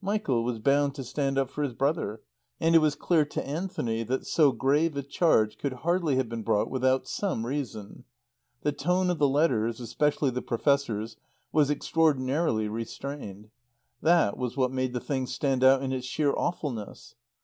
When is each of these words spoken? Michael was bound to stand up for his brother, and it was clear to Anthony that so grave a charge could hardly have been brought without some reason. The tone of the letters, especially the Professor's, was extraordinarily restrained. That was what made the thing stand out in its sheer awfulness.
Michael 0.00 0.44
was 0.44 0.60
bound 0.60 0.94
to 0.94 1.02
stand 1.02 1.36
up 1.36 1.50
for 1.50 1.64
his 1.64 1.72
brother, 1.72 2.22
and 2.60 2.76
it 2.76 2.78
was 2.78 2.94
clear 2.94 3.24
to 3.24 3.44
Anthony 3.44 4.04
that 4.04 4.24
so 4.24 4.52
grave 4.52 4.96
a 4.96 5.02
charge 5.02 5.58
could 5.58 5.72
hardly 5.72 6.14
have 6.14 6.28
been 6.28 6.44
brought 6.44 6.70
without 6.70 7.08
some 7.08 7.44
reason. 7.44 8.04
The 8.62 8.70
tone 8.70 9.10
of 9.10 9.18
the 9.18 9.28
letters, 9.28 9.80
especially 9.80 10.30
the 10.30 10.42
Professor's, 10.42 11.16
was 11.50 11.70
extraordinarily 11.72 12.68
restrained. 12.68 13.50
That 14.00 14.36
was 14.36 14.56
what 14.56 14.70
made 14.70 14.92
the 14.92 15.00
thing 15.00 15.26
stand 15.26 15.64
out 15.64 15.82
in 15.82 15.90
its 15.90 16.06
sheer 16.06 16.32
awfulness. 16.32 17.16